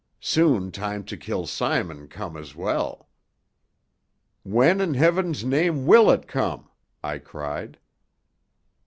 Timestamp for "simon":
1.45-2.07